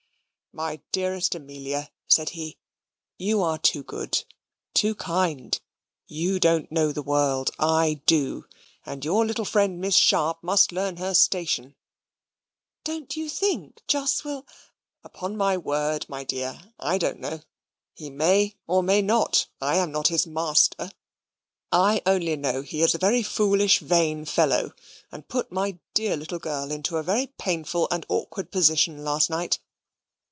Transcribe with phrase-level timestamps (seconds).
[0.53, 2.57] "My dearest Amelia," said he,
[3.17, 4.25] "you are too good
[4.73, 5.57] too kind.
[6.07, 7.51] You don't know the world.
[7.57, 8.47] I do.
[8.85, 11.77] And your little friend Miss Sharp must learn her station."
[12.83, 14.45] "Don't you think Jos will"
[15.05, 17.39] "Upon my word, my dear, I don't know.
[17.93, 19.47] He may, or may not.
[19.61, 20.91] I'm not his master.
[21.71, 24.73] I only know he is a very foolish vain fellow,
[25.13, 29.57] and put my dear little girl into a very painful and awkward position last night.